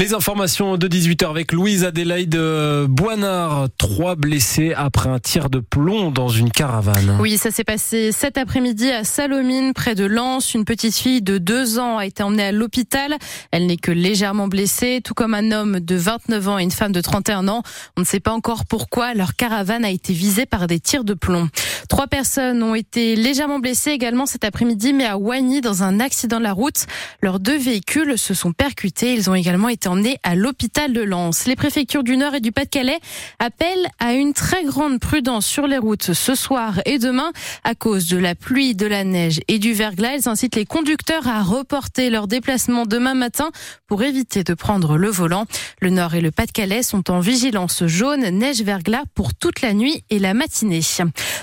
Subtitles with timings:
[0.00, 2.34] Les informations de 18h avec Louise Adélaïde
[2.88, 3.66] Boinard.
[3.76, 7.18] Trois blessés après un tir de plomb dans une caravane.
[7.20, 10.54] Oui, ça s'est passé cet après-midi à Salomine, près de Lens.
[10.54, 13.14] Une petite fille de deux ans a été emmenée à l'hôpital.
[13.50, 16.92] Elle n'est que légèrement blessée, tout comme un homme de 29 ans et une femme
[16.92, 17.62] de 31 ans.
[17.98, 21.12] On ne sait pas encore pourquoi leur caravane a été visée par des tirs de
[21.12, 21.50] plomb.
[21.90, 26.38] Trois personnes ont été légèrement blessées également cet après-midi, mais à Wagny, dans un accident
[26.38, 26.86] de la route.
[27.20, 29.12] Leurs deux véhicules se sont percutés.
[29.12, 31.46] Ils ont également été emmenés à l'hôpital de Lens.
[31.46, 32.98] Les préfectures du Nord et du Pas-de-Calais
[33.38, 37.32] appellent à une très grande prudence sur les routes ce soir et demain
[37.64, 40.16] à cause de la pluie, de la neige et du verglas.
[40.16, 43.50] Ils incitent les conducteurs à reporter leur déplacement demain matin
[43.86, 45.46] pour éviter de prendre le volant.
[45.80, 50.04] Le Nord et le Pas-de-Calais sont en vigilance jaune, neige, verglas pour toute la nuit
[50.10, 50.80] et la matinée.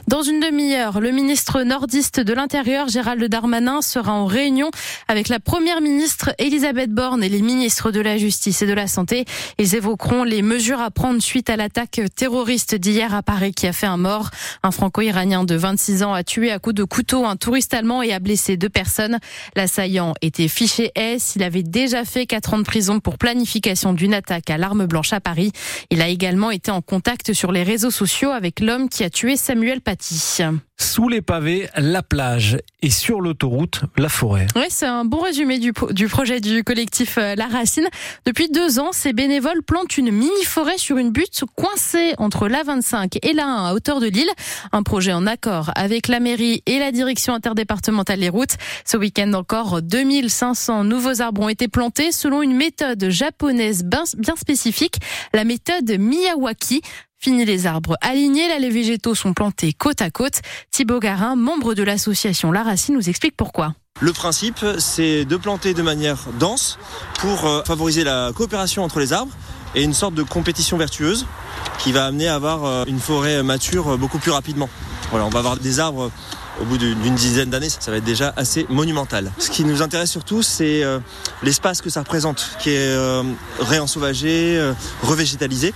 [0.07, 4.71] Dans une demi-heure, le ministre nordiste de l'Intérieur, Gérald Darmanin, sera en réunion
[5.07, 8.87] avec la première ministre Elisabeth Borne et les ministres de la Justice et de la
[8.87, 9.25] Santé.
[9.57, 13.73] Ils évoqueront les mesures à prendre suite à l'attaque terroriste d'hier à Paris qui a
[13.73, 14.29] fait un mort.
[14.63, 18.13] Un franco-iranien de 26 ans a tué à coups de couteau un touriste allemand et
[18.13, 19.19] a blessé deux personnes.
[19.55, 21.33] L'assaillant était fiché S.
[21.35, 25.13] Il avait déjà fait quatre ans de prison pour planification d'une attaque à l'arme blanche
[25.13, 25.51] à Paris.
[25.89, 29.35] Il a également été en contact sur les réseaux sociaux avec l'homme qui a tué
[29.35, 30.43] Samuel Paty.
[30.79, 34.45] Sous les pavés, la plage et sur l'autoroute, la forêt.
[34.55, 37.87] Oui, c'est un bon résumé du, projet du collectif euh, La Racine.
[38.27, 43.33] Depuis deux ans, ces bénévoles plantent une mini-forêt sur une butte coincée entre l'A25 et
[43.33, 44.29] l'A1 à hauteur de l'île.
[44.71, 48.57] Un projet en accord avec la mairie et la direction interdépartementale des routes.
[48.85, 54.97] Ce week-end encore, 2500 nouveaux arbres ont été plantés selon une méthode japonaise bien spécifique,
[55.33, 56.81] la méthode Miyawaki.
[57.19, 60.41] Fini les arbres alignés, là les végétaux sont plantés côte à côte.
[60.71, 63.73] Thibaut Garin, membre de l'association La Racine, nous explique pourquoi.
[63.99, 66.77] Le principe, c'est de planter de manière dense
[67.19, 69.31] pour euh, favoriser la coopération entre les arbres
[69.73, 71.25] et une sorte de compétition vertueuse
[71.79, 74.69] qui va amener à avoir euh, une forêt mature euh, beaucoup plus rapidement.
[75.09, 76.11] Voilà, on va avoir des arbres
[76.61, 79.31] au bout d'une dizaine d'années, ça va être déjà assez monumental.
[79.37, 80.81] Ce qui nous intéresse surtout, c'est
[81.43, 82.97] l'espace que ça représente, qui est
[83.59, 84.59] réensauvagé,
[85.03, 85.75] revégétalisé.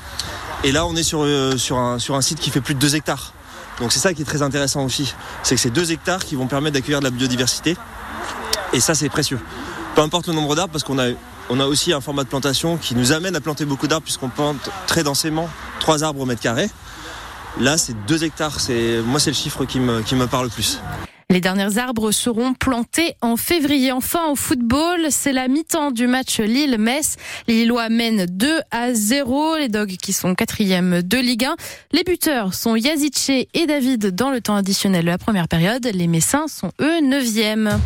[0.64, 1.26] Et là, on est sur,
[1.58, 3.34] sur, un, sur un site qui fait plus de 2 hectares.
[3.80, 5.14] Donc c'est ça qui est très intéressant aussi.
[5.42, 7.76] C'est que c'est 2 hectares qui vont permettre d'accueillir de la biodiversité.
[8.74, 9.40] Et ça, c'est précieux.
[9.96, 11.10] Peu importe le nombre d'arbres, parce qu'on a,
[11.50, 14.30] on a aussi un format de plantation qui nous amène à planter beaucoup d'arbres, puisqu'on
[14.30, 15.50] plante très densément
[15.80, 16.70] 3 arbres au mètre carré.
[17.60, 18.60] Là, c'est 2 hectares.
[18.60, 20.80] C'est, moi, c'est le chiffre qui me, qui me parle le plus.
[21.31, 23.94] Les derniers arbres seront plantés en février.
[23.94, 27.16] Enfin, au football, c'est la mi-temps du match Lille-Metz.
[27.47, 29.56] Les Lillois mènent 2 à 0.
[29.56, 31.56] Les Dogs qui sont quatrième de Ligue 1.
[31.94, 35.90] Les buteurs sont Yazice et David dans le temps additionnel de la première période.
[35.94, 37.80] Les Messins sont eux neuvième.